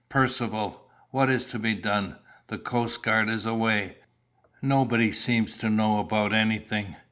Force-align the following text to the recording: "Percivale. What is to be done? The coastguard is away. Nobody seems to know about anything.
"Percivale. 0.09 0.81
What 1.11 1.29
is 1.29 1.45
to 1.45 1.59
be 1.59 1.75
done? 1.75 2.15
The 2.47 2.57
coastguard 2.57 3.29
is 3.29 3.45
away. 3.45 3.97
Nobody 4.59 5.11
seems 5.11 5.55
to 5.57 5.69
know 5.69 5.99
about 5.99 6.33
anything. 6.33 6.95